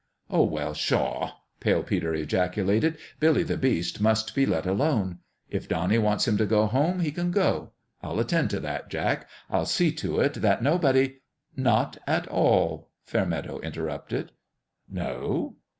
[0.31, 5.19] "Oh, well, pshaw!" Pale Peter ejaculated." Billy the Beast must be let alone.
[5.47, 7.73] If Donnie wants him to go home, he can go.
[8.01, 9.29] I'll attend to that, Jack.
[9.47, 11.19] I'll see to it that nobody
[11.71, 14.31] ""Not at all!" Fairmeadow interrupted.
[14.89, 15.57] "No?"